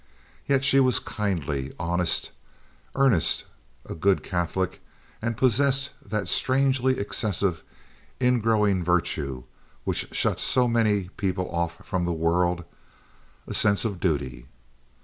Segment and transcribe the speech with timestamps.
[0.47, 2.31] Yet she was kindly, honest,
[2.95, 3.45] earnest,
[3.85, 4.81] a good Catholic,
[5.21, 7.61] and possessed of that strangely excessive
[8.19, 9.43] ingrowing virtue
[9.83, 14.47] which shuts so many people off from the world—a sense of duty.